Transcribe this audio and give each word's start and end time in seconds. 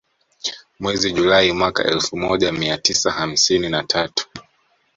Mwezi 0.79 1.11
Julai 1.11 1.51
mwaka 1.51 1.83
elfu 1.83 2.17
moja 2.17 2.51
mia 2.51 2.77
tisa 2.77 3.11
hamsini 3.11 3.69
na 3.69 3.83
tatu 3.83 4.27